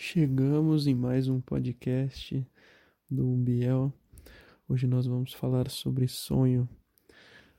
Chegamos 0.00 0.86
em 0.86 0.94
mais 0.94 1.26
um 1.26 1.40
podcast 1.40 2.46
do 3.10 3.26
Umbiel. 3.26 3.92
Hoje 4.68 4.86
nós 4.86 5.08
vamos 5.08 5.32
falar 5.32 5.68
sobre 5.68 6.06
sonho. 6.06 6.68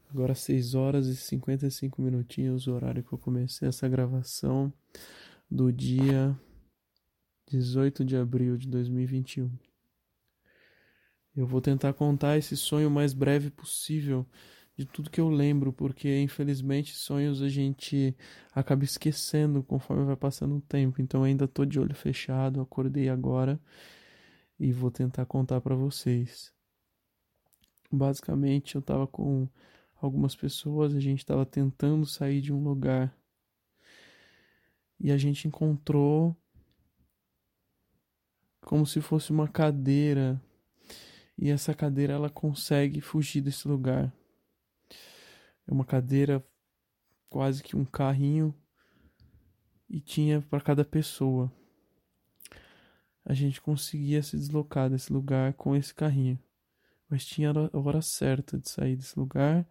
Agora 0.10 0.34
6 0.34 0.74
horas 0.74 1.08
e 1.08 1.18
55 1.18 2.02
minutinhos, 2.02 2.66
o 2.66 2.72
horário 2.72 3.04
que 3.04 3.12
eu 3.12 3.18
comecei 3.18 3.68
essa 3.68 3.90
gravação 3.90 4.72
do 5.52 5.70
dia 5.70 6.34
18 7.50 8.06
de 8.06 8.16
abril 8.16 8.56
de 8.56 8.70
2021. 8.70 9.52
Eu 11.36 11.46
vou 11.46 11.60
tentar 11.60 11.92
contar 11.92 12.38
esse 12.38 12.56
sonho 12.56 12.88
o 12.88 12.92
mais 12.92 13.14
breve 13.14 13.50
possível 13.50 14.26
de 14.80 14.86
tudo 14.86 15.10
que 15.10 15.20
eu 15.20 15.28
lembro, 15.28 15.74
porque 15.74 16.22
infelizmente 16.22 16.96
sonhos 16.96 17.42
a 17.42 17.50
gente 17.50 18.16
acaba 18.56 18.86
esquecendo 18.86 19.62
conforme 19.62 20.06
vai 20.06 20.16
passando 20.16 20.56
o 20.56 20.62
tempo. 20.62 21.02
Então 21.02 21.22
ainda 21.22 21.50
tô 21.50 21.66
de 21.66 21.78
olho 21.78 21.94
fechado, 21.94 22.62
acordei 22.62 23.10
agora 23.10 23.60
e 24.58 24.72
vou 24.72 24.90
tentar 24.90 25.26
contar 25.26 25.60
para 25.60 25.76
vocês. 25.76 26.54
Basicamente, 27.92 28.76
eu 28.76 28.82
tava 28.82 29.06
com 29.06 29.50
algumas 30.02 30.34
pessoas, 30.34 30.96
a 30.96 31.00
gente 31.02 31.26
tava 31.26 31.46
tentando 31.46 32.06
sair 32.06 32.40
de 32.40 32.54
um 32.54 32.64
lugar 32.64 33.14
e 34.98 35.12
a 35.12 35.18
gente 35.18 35.46
encontrou 35.46 36.34
como 38.62 38.86
se 38.86 39.02
fosse 39.02 39.30
uma 39.30 39.48
cadeira 39.50 40.42
e 41.38 41.50
essa 41.50 41.74
cadeira 41.74 42.14
ela 42.14 42.30
consegue 42.30 43.02
fugir 43.02 43.42
desse 43.42 43.68
lugar. 43.68 44.14
É 45.70 45.72
uma 45.72 45.86
cadeira 45.86 46.44
quase 47.30 47.62
que 47.62 47.76
um 47.76 47.86
carrinho 47.86 48.56
e 49.88 50.02
tinha 50.02 50.42
para 50.42 50.60
cada 50.60 50.84
pessoa. 50.84 51.52
A 53.24 53.36
gente 53.36 53.62
conseguia 53.62 54.24
se 54.24 54.36
deslocar 54.36 54.90
desse 54.90 55.14
lugar 55.14 55.54
com 55.54 55.76
esse 55.76 55.94
carrinho, 55.94 56.40
mas 57.08 57.24
tinha 57.24 57.52
a 57.52 57.78
hora 57.78 58.02
certa 58.02 58.58
de 58.58 58.68
sair 58.68 58.96
desse 58.96 59.20
lugar 59.20 59.64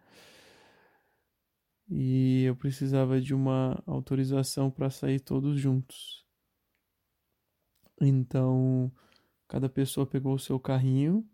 e 1.89 2.43
eu 2.43 2.55
precisava 2.55 3.19
de 3.19 3.33
uma 3.33 3.83
autorização 3.85 4.71
para 4.71 4.89
sair 4.89 5.19
todos 5.19 5.59
juntos. 5.59 6.25
Então, 7.99 8.89
cada 9.49 9.67
pessoa 9.67 10.07
pegou 10.07 10.33
o 10.33 10.39
seu 10.39 10.57
carrinho 10.61 11.29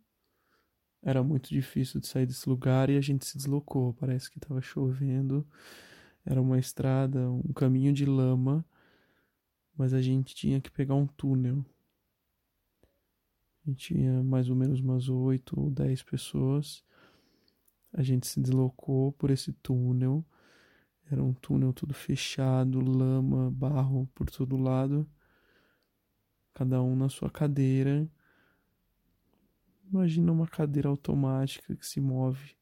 era 1.06 1.22
muito 1.22 1.50
difícil 1.50 2.02
de 2.02 2.08
sair 2.08 2.26
desse 2.26 2.50
lugar 2.50 2.90
e 2.90 2.98
a 2.98 3.02
gente 3.02 3.28
se 3.28 3.38
deslocou. 3.38 3.94
Parece 3.94 4.28
que 4.28 4.40
estava 4.40 4.60
chovendo. 4.60 5.48
Era 6.26 6.42
uma 6.42 6.58
estrada, 6.58 7.30
um 7.30 7.54
caminho 7.54 7.94
de 7.94 8.08
lama, 8.08 8.66
mas 9.78 9.94
a 9.94 10.02
gente 10.02 10.34
tinha 10.34 10.60
que 10.60 10.72
pegar 10.72 10.96
um 10.96 11.06
túnel. 11.06 11.64
A 13.62 13.70
gente 13.70 13.94
tinha 13.94 14.24
mais 14.24 14.50
ou 14.50 14.56
menos 14.56 14.80
umas 14.80 15.08
oito 15.08 15.60
ou 15.60 15.70
dez 15.70 16.02
pessoas. 16.02 16.84
A 17.94 18.02
gente 18.02 18.26
se 18.26 18.40
deslocou 18.42 19.12
por 19.12 19.30
esse 19.30 19.54
túnel. 19.54 20.26
Era 21.12 21.24
um 21.24 21.34
túnel 21.34 21.72
todo 21.72 21.94
fechado, 21.94 22.82
lama, 22.82 23.52
barro 23.52 24.10
por 24.16 24.28
todo 24.32 24.58
lado. 24.58 25.08
Cada 26.52 26.82
um 26.82 26.96
na 26.96 27.10
sua 27.10 27.30
cadeira 27.30 28.10
Imagina 29.96 30.30
uma 30.30 30.46
cadeira 30.46 30.90
automática 30.90 31.74
que 31.74 31.88
se 31.88 32.02
move. 32.02 32.54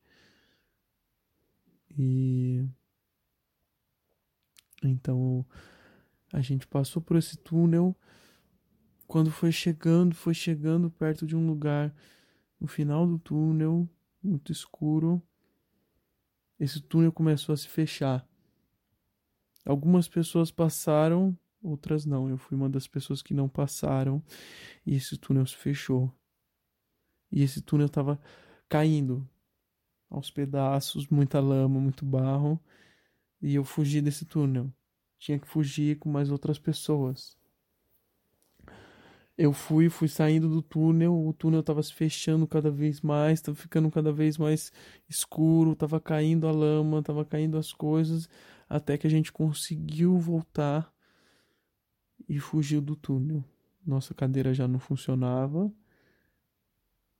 E 1.97 2.63
então 4.83 5.43
a 6.31 6.41
gente 6.41 6.67
passou 6.67 7.01
por 7.01 7.17
esse 7.17 7.35
túnel. 7.35 7.95
Quando 9.07 9.31
foi 9.31 9.51
chegando, 9.51 10.13
foi 10.13 10.35
chegando 10.35 10.91
perto 10.91 11.25
de 11.25 11.35
um 11.35 11.47
lugar 11.47 11.91
no 12.59 12.67
final 12.67 13.07
do 13.07 13.17
túnel, 13.17 13.89
muito 14.21 14.51
escuro. 14.51 15.19
Esse 16.59 16.79
túnel 16.81 17.11
começou 17.11 17.51
a 17.53 17.57
se 17.57 17.67
fechar. 17.67 18.23
Algumas 19.65 20.07
pessoas 20.07 20.51
passaram, 20.51 21.35
outras 21.63 22.05
não. 22.05 22.29
Eu 22.29 22.37
fui 22.37 22.55
uma 22.55 22.69
das 22.69 22.87
pessoas 22.87 23.23
que 23.23 23.33
não 23.33 23.49
passaram 23.49 24.21
e 24.85 24.93
esse 24.95 25.17
túnel 25.17 25.47
se 25.47 25.55
fechou. 25.55 26.13
E 27.33 27.41
esse 27.41 27.63
túnel 27.63 27.87
estava 27.87 28.19
caindo 28.69 29.27
aos 30.07 30.29
pedaços, 30.29 31.07
muita 31.07 31.39
lama, 31.39 31.79
muito 31.79 32.05
barro. 32.05 32.61
E 33.41 33.55
eu 33.55 33.63
fugi 33.63 34.01
desse 34.01 34.23
túnel. 34.23 34.71
Tinha 35.17 35.39
que 35.39 35.47
fugir 35.47 35.97
com 35.97 36.09
mais 36.09 36.29
outras 36.29 36.59
pessoas. 36.59 37.35
Eu 39.35 39.51
fui, 39.51 39.89
fui 39.89 40.07
saindo 40.07 40.47
do 40.47 40.61
túnel, 40.61 41.11
o 41.25 41.33
túnel 41.33 41.61
estava 41.61 41.81
se 41.81 41.91
fechando 41.91 42.45
cada 42.45 42.69
vez 42.69 43.01
mais, 43.01 43.39
estava 43.39 43.57
ficando 43.57 43.89
cada 43.89 44.11
vez 44.11 44.37
mais 44.37 44.71
escuro, 45.09 45.71
estava 45.71 45.99
caindo 45.99 46.47
a 46.47 46.51
lama, 46.51 46.99
estava 46.99 47.25
caindo 47.25 47.57
as 47.57 47.73
coisas, 47.73 48.29
até 48.69 48.95
que 48.95 49.07
a 49.07 49.09
gente 49.09 49.31
conseguiu 49.31 50.19
voltar 50.19 50.93
e 52.29 52.39
fugiu 52.39 52.79
do 52.79 52.95
túnel. 52.95 53.43
Nossa 53.83 54.13
cadeira 54.13 54.53
já 54.53 54.67
não 54.67 54.77
funcionava 54.77 55.73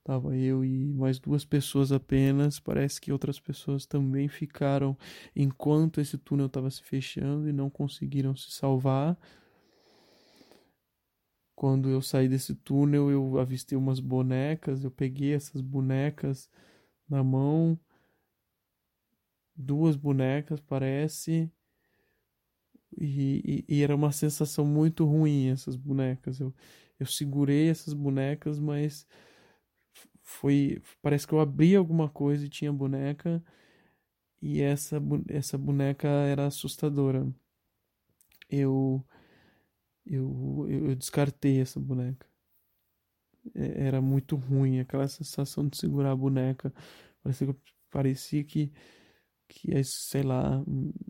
Tava 0.04 0.36
eu 0.36 0.62
e 0.62 0.92
mais 0.92 1.18
duas 1.18 1.46
pessoas 1.46 1.90
apenas. 1.90 2.60
Parece 2.60 3.00
que 3.00 3.10
outras 3.10 3.40
pessoas 3.40 3.86
também 3.86 4.28
ficaram 4.28 4.94
enquanto 5.34 5.98
esse 5.98 6.18
túnel 6.18 6.44
estava 6.44 6.70
se 6.70 6.82
fechando 6.82 7.48
e 7.48 7.52
não 7.54 7.70
conseguiram 7.70 8.36
se 8.36 8.50
salvar. 8.50 9.18
Quando 11.56 11.88
eu 11.88 12.02
saí 12.02 12.28
desse 12.28 12.54
túnel, 12.54 13.10
eu 13.10 13.38
avistei 13.38 13.78
umas 13.78 13.98
bonecas. 13.98 14.84
Eu 14.84 14.90
peguei 14.90 15.32
essas 15.32 15.62
bonecas 15.62 16.50
na 17.08 17.24
mão. 17.24 17.78
Duas 19.56 19.96
bonecas, 19.96 20.60
parece. 20.60 21.50
E, 22.94 23.64
e, 23.68 23.76
e, 23.76 23.82
era 23.82 23.94
uma 23.94 24.12
sensação 24.12 24.66
muito 24.66 25.06
ruim 25.06 25.48
essas 25.48 25.76
bonecas. 25.76 26.40
Eu, 26.40 26.52
eu 27.00 27.06
segurei 27.06 27.70
essas 27.70 27.94
bonecas, 27.94 28.58
mas 28.58 29.06
foi 30.24 30.82
parece 31.02 31.26
que 31.26 31.34
eu 31.34 31.40
abri 31.40 31.76
alguma 31.76 32.08
coisa 32.08 32.46
e 32.46 32.48
tinha 32.48 32.72
boneca 32.72 33.42
e 34.42 34.60
essa 34.62 34.98
essa 35.28 35.58
boneca 35.58 36.08
era 36.08 36.46
assustadora. 36.46 37.26
Eu 38.48 39.04
eu 40.06 40.66
eu 40.68 40.94
descartei 40.96 41.60
essa 41.60 41.78
boneca. 41.80 42.26
É, 43.54 43.86
era 43.86 44.00
muito 44.00 44.36
ruim 44.36 44.80
aquela 44.80 45.06
sensação 45.08 45.68
de 45.68 45.76
segurar 45.76 46.12
a 46.12 46.16
boneca. 46.16 46.72
Parecia 47.22 47.46
que 47.54 47.60
parecia 47.90 48.44
que 48.44 48.72
que 49.48 49.84
sei 49.84 50.22
lá, 50.22 50.62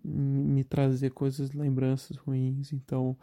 me 0.04 0.64
trazer 0.64 1.10
coisas, 1.10 1.52
lembranças 1.52 2.16
ruins. 2.18 2.72
Então, 2.72 3.16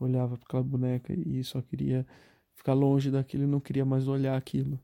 eu 0.00 0.06
olhava 0.06 0.36
para 0.36 0.46
aquela 0.46 0.62
boneca 0.64 1.14
e 1.14 1.42
só 1.44 1.62
queria 1.62 2.06
ficar 2.54 2.74
longe 2.74 3.10
daquilo 3.10 3.46
não 3.46 3.60
queria 3.60 3.84
mais 3.84 4.08
olhar 4.08 4.36
aquilo. 4.36 4.80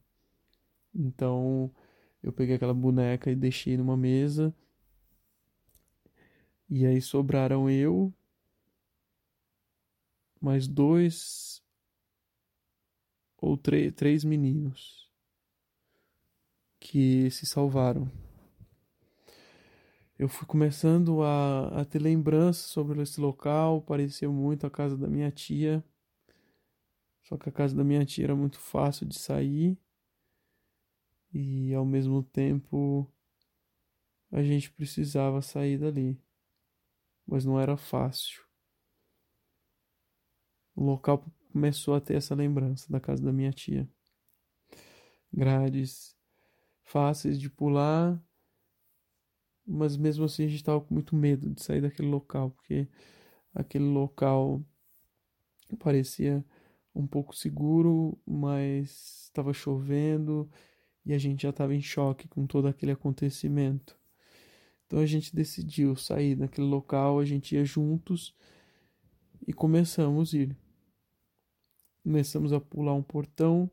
Então 0.94 1.70
eu 2.22 2.32
peguei 2.32 2.56
aquela 2.56 2.74
boneca 2.74 3.30
e 3.30 3.36
deixei 3.36 3.76
numa 3.76 3.96
mesa. 3.96 4.54
E 6.68 6.86
aí 6.86 7.00
sobraram 7.02 7.68
eu, 7.68 8.12
mais 10.40 10.66
dois 10.66 11.62
ou 13.36 13.56
três, 13.56 13.92
três 13.92 14.24
meninos 14.24 15.10
que 16.80 17.30
se 17.30 17.44
salvaram. 17.44 18.10
Eu 20.18 20.28
fui 20.28 20.46
começando 20.46 21.22
a, 21.22 21.80
a 21.80 21.84
ter 21.84 21.98
lembranças 22.00 22.66
sobre 22.66 23.02
esse 23.02 23.20
local, 23.20 23.82
parecia 23.82 24.30
muito 24.30 24.66
a 24.66 24.70
casa 24.70 24.96
da 24.96 25.08
minha 25.08 25.30
tia. 25.30 25.84
Só 27.24 27.36
que 27.36 27.48
a 27.48 27.52
casa 27.52 27.74
da 27.74 27.82
minha 27.82 28.04
tia 28.04 28.24
era 28.24 28.36
muito 28.36 28.58
fácil 28.58 29.06
de 29.06 29.18
sair 29.18 29.76
e 31.32 31.72
ao 31.74 31.84
mesmo 31.84 32.22
tempo 32.22 33.10
a 34.30 34.42
gente 34.42 34.70
precisava 34.70 35.42
sair 35.42 35.78
dali, 35.78 36.20
mas 37.26 37.44
não 37.44 37.60
era 37.60 37.76
fácil. 37.76 38.42
O 40.74 40.82
local 40.82 41.24
começou 41.52 41.94
a 41.94 42.00
ter 42.00 42.14
essa 42.14 42.34
lembrança 42.34 42.90
da 42.90 42.98
casa 42.98 43.22
da 43.22 43.32
minha 43.32 43.52
tia. 43.52 43.88
Grades 45.32 46.16
fáceis 46.82 47.38
de 47.38 47.50
pular, 47.50 48.22
mas 49.66 49.96
mesmo 49.96 50.24
assim 50.24 50.44
a 50.44 50.48
gente 50.48 50.56
estava 50.56 50.80
com 50.80 50.94
muito 50.94 51.14
medo 51.14 51.50
de 51.50 51.62
sair 51.62 51.80
daquele 51.80 52.08
local, 52.08 52.50
porque 52.50 52.88
aquele 53.54 53.84
local 53.84 54.64
parecia 55.78 56.44
um 56.94 57.06
pouco 57.06 57.34
seguro, 57.34 58.18
mas 58.26 59.24
estava 59.24 59.52
chovendo 59.52 60.50
e 61.04 61.12
a 61.12 61.18
gente 61.18 61.42
já 61.42 61.50
estava 61.50 61.74
em 61.74 61.80
choque 61.80 62.28
com 62.28 62.46
todo 62.46 62.68
aquele 62.68 62.92
acontecimento. 62.92 63.98
Então 64.86 65.00
a 65.00 65.06
gente 65.06 65.34
decidiu 65.34 65.96
sair 65.96 66.36
daquele 66.36 66.66
local, 66.66 67.18
a 67.18 67.24
gente 67.24 67.54
ia 67.54 67.64
juntos 67.64 68.34
e 69.46 69.52
começamos 69.52 70.34
a 70.34 70.38
ir. 70.38 70.56
começamos 72.02 72.52
a 72.52 72.60
pular 72.60 72.94
um 72.94 73.02
portão. 73.02 73.70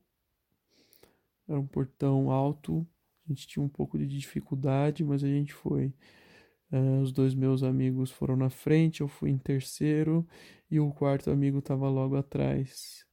Era 1.48 1.60
um 1.60 1.68
portão 1.68 2.32
alto. 2.32 2.88
A 3.26 3.30
gente 3.30 3.48
tinha 3.48 3.64
um 3.64 3.70
pouco 3.70 3.98
de 3.98 4.08
dificuldade, 4.08 5.04
mas 5.04 5.24
a 5.24 5.28
gente 5.28 5.54
foi. 5.54 5.94
Uh, 6.72 7.02
os 7.02 7.12
dois 7.12 7.34
meus 7.34 7.64
amigos 7.64 8.12
foram 8.12 8.36
na 8.36 8.50
frente, 8.50 9.02
eu 9.02 9.08
fui 9.08 9.32
em 9.32 9.40
terceiro 9.40 10.28
e 10.70 10.80
o 10.80 10.92
quarto 10.92 11.32
amigo 11.32 11.60
estava 11.60 11.90
logo 11.90 12.16
atrás. 12.16 13.09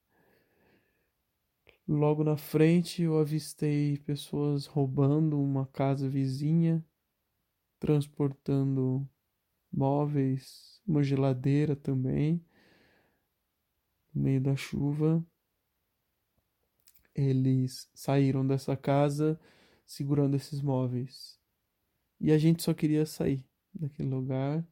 Logo 1.89 2.25
na 2.25 2.37
frente 2.37 3.03
eu 3.03 3.17
avistei 3.17 3.97
pessoas 3.99 4.67
roubando 4.67 5.41
uma 5.41 5.67
casa 5.67 6.09
vizinha, 6.09 6.85
transportando 7.79 9.09
móveis, 9.73 10.83
uma 10.85 11.01
geladeira 11.05 11.77
também, 11.77 12.45
no 14.13 14.25
meio 14.25 14.41
da 14.41 14.57
chuva. 14.57 15.25
Eles 17.15 17.89
saíram 17.95 18.45
dessa 18.45 18.77
casa 18.77 19.39
segurando 19.87 20.35
esses 20.35 20.61
móveis. 20.61 21.39
E 22.21 22.33
a 22.33 22.39
gente 22.39 22.65
só 22.65 22.75
queria 22.75 23.07
sair 23.07 23.45
daquele 23.73 24.09
lugar. 24.09 24.67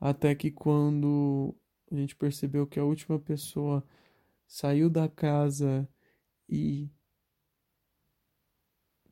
Até 0.00 0.34
que 0.34 0.50
quando 0.50 1.54
a 1.88 1.94
gente 1.94 2.16
percebeu 2.16 2.66
que 2.66 2.80
a 2.80 2.84
última 2.84 3.18
pessoa 3.18 3.86
saiu 4.48 4.88
da 4.88 5.08
casa 5.08 5.86
e 6.48 6.90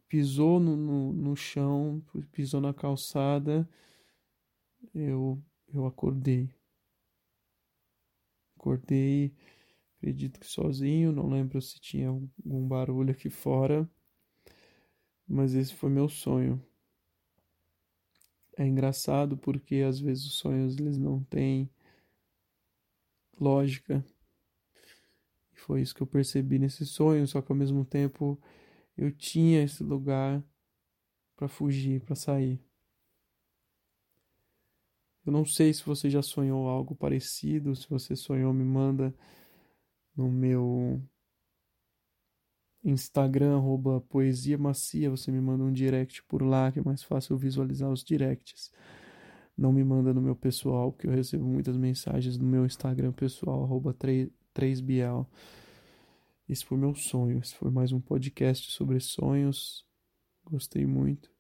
pisou 0.09 0.59
no, 0.59 0.75
no, 0.77 1.13
no 1.13 1.37
chão, 1.37 2.03
pisou 2.33 2.61
na 2.61 2.73
calçada, 2.73 3.69
eu, 4.95 5.41
eu 5.73 5.87
acordei. 5.87 6.51
Acordei, 8.57 9.35
acredito 9.99 10.41
que 10.41 10.47
sozinho, 10.47 11.13
não 11.13 11.29
lembro 11.29 11.61
se 11.61 11.79
tinha 11.79 12.09
algum 12.09 12.67
barulho 12.67 13.13
aqui 13.13 13.29
fora, 13.29 13.89
mas 15.29 15.55
esse 15.55 15.75
foi 15.75 15.91
meu 15.91 16.09
sonho. 16.09 16.65
É 18.57 18.67
engraçado 18.67 19.37
porque 19.37 19.77
às 19.87 20.01
vezes 20.01 20.25
os 20.25 20.39
sonhos 20.39 20.79
eles 20.79 20.97
não 20.97 21.23
têm 21.25 21.71
lógica. 23.39 24.03
Foi 25.67 25.83
isso 25.83 25.95
que 25.97 26.01
eu 26.01 26.07
percebi 26.07 26.61
nesse 26.61 26.87
sonho, 26.87 27.27
só 27.27 27.43
que 27.43 27.51
ao 27.51 27.57
mesmo 27.57 27.85
tempo 27.85 28.41
eu 28.97 29.11
tinha 29.11 29.65
esse 29.65 29.83
lugar 29.83 30.41
para 31.35 31.49
fugir, 31.49 32.01
para 32.03 32.15
sair. 32.15 32.61
Eu 35.25 35.33
não 35.33 35.45
sei 35.45 35.75
se 35.75 35.85
você 35.85 36.09
já 36.09 36.23
sonhou 36.23 36.69
algo 36.69 36.95
parecido, 36.95 37.75
se 37.75 37.89
você 37.91 38.15
sonhou, 38.15 38.53
me 38.53 38.63
manda 38.63 39.13
no 40.17 40.31
meu 40.31 41.03
Instagram, 42.85 43.57
arroba 43.57 44.01
Poesia 44.03 44.57
Macia, 44.57 45.11
você 45.11 45.33
me 45.33 45.41
manda 45.41 45.65
um 45.65 45.73
direct 45.73 46.23
por 46.29 46.43
lá, 46.43 46.71
que 46.71 46.79
é 46.79 46.83
mais 46.83 47.03
fácil 47.03 47.35
eu 47.35 47.39
visualizar 47.39 47.91
os 47.91 48.05
directs. 48.05 48.71
Não 49.59 49.73
me 49.73 49.83
manda 49.83 50.15
no 50.15 50.23
meu 50.23 50.37
pessoal, 50.37 50.93
porque 50.93 51.09
eu 51.09 51.11
recebo 51.11 51.45
muitas 51.45 51.77
mensagens 51.77 52.39
no 52.39 52.47
meu 52.47 52.65
Instagram 52.65 53.11
pessoal, 53.11 53.65
arroba 53.65 53.93
3biel. 54.57 55.27
Esse 56.49 56.65
foi 56.65 56.79
meu 56.79 56.95
sonho, 56.95 57.41
esse 57.41 57.55
foi 57.55 57.71
mais 57.71 57.93
um 57.93 58.01
podcast 58.01 58.71
sobre 58.73 58.99
sonhos. 59.01 59.85
Gostei 60.45 60.87
muito. 60.87 61.31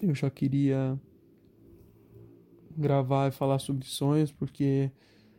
Eu 0.00 0.14
já 0.14 0.30
queria 0.30 1.00
gravar 2.76 3.28
e 3.28 3.32
falar 3.32 3.58
sobre 3.58 3.86
sonhos, 3.86 4.30
porque 4.30 4.92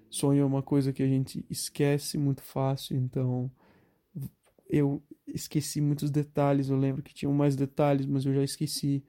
sonho 0.09 0.41
é 0.41 0.45
uma 0.45 0.61
coisa 0.61 0.91
que 0.91 1.01
a 1.01 1.07
gente 1.07 1.45
esquece 1.49 2.17
muito 2.17 2.41
fácil, 2.41 2.97
então 2.97 3.49
eu 4.67 5.01
esqueci 5.25 5.79
muitos 5.79 6.11
detalhes. 6.11 6.67
Eu 6.67 6.77
lembro 6.77 7.01
que 7.01 7.13
tinham 7.13 7.33
mais 7.33 7.55
detalhes, 7.55 8.05
mas 8.05 8.25
eu 8.25 8.33
já 8.33 8.43
esqueci. 8.43 9.05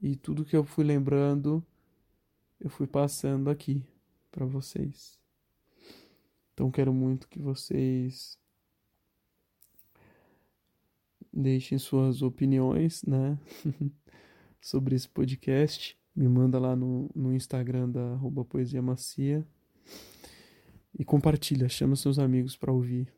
E 0.00 0.14
tudo 0.14 0.44
que 0.44 0.56
eu 0.56 0.62
fui 0.62 0.84
lembrando, 0.84 1.64
eu 2.60 2.70
fui 2.70 2.86
passando 2.86 3.50
aqui 3.50 3.84
para 4.38 4.46
vocês. 4.46 5.18
Então 6.54 6.70
quero 6.70 6.94
muito 6.94 7.28
que 7.28 7.40
vocês 7.40 8.38
deixem 11.32 11.76
suas 11.76 12.22
opiniões, 12.22 13.02
né, 13.02 13.36
sobre 14.62 14.94
esse 14.94 15.08
podcast. 15.08 15.98
Me 16.14 16.28
manda 16.28 16.56
lá 16.60 16.76
no, 16.76 17.10
no 17.16 17.34
Instagram 17.34 17.90
da 17.90 18.12
arroba 18.12 18.44
Poesia 18.44 18.80
Macia. 18.80 19.44
E 20.96 21.04
compartilha, 21.04 21.68
chama 21.68 21.96
seus 21.96 22.20
amigos 22.20 22.56
para 22.56 22.72
ouvir, 22.72 23.12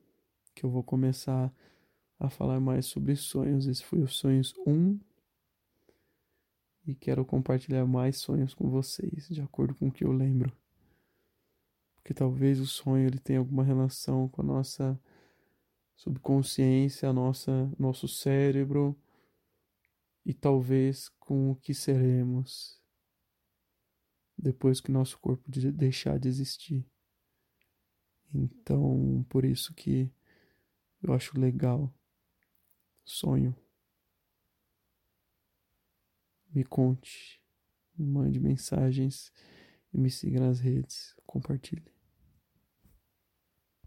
que 0.55 0.65
eu 0.65 0.71
vou 0.71 0.83
começar 0.83 1.53
a 2.19 2.31
falar 2.31 2.61
mais 2.61 2.87
sobre 2.87 3.15
sonhos. 3.15 3.67
Esse 3.67 3.85
foi 3.85 4.01
o 4.01 4.09
Sonhos 4.09 4.55
1 4.67 4.99
e 6.87 6.95
quero 6.95 7.27
compartilhar 7.27 7.85
mais 7.85 8.17
sonhos 8.17 8.55
com 8.55 8.71
vocês, 8.71 9.29
de 9.29 9.43
acordo 9.43 9.75
com 9.75 9.89
o 9.89 9.93
que 9.93 10.05
eu 10.05 10.13
lembro. 10.13 10.51
Porque 12.03 12.15
talvez 12.15 12.59
o 12.61 12.67
sonho 12.67 13.07
ele 13.07 13.19
tenha 13.19 13.39
alguma 13.39 13.63
relação 13.63 14.29
com 14.29 14.41
a 14.41 14.45
nossa 14.45 15.01
subconsciência, 15.95 17.09
a 17.09 17.13
nossa 17.13 17.71
nosso 17.79 18.09
cérebro 18.09 18.99
e 20.25 20.33
talvez 20.33 21.09
com 21.21 21.51
o 21.51 21.57
que 21.57 21.75
seremos 21.75 22.81
depois 24.37 24.81
que 24.81 24.91
nosso 24.91 25.19
corpo 25.19 25.45
deixar 25.51 26.19
de 26.19 26.29
existir. 26.29 26.87
Então, 28.33 29.25
por 29.29 29.45
isso 29.45 29.75
que 29.75 30.11
eu 31.03 31.13
acho 31.13 31.39
legal 31.39 31.93
sonho. 33.05 33.55
Me 36.55 36.65
conte, 36.65 37.41
me 37.97 38.07
mande 38.07 38.41
mensagens 38.41 39.33
e 39.93 39.99
me 39.99 40.11
siga 40.11 40.41
nas 40.41 40.61
redes. 40.61 41.15
Compartilhe. 41.31 41.85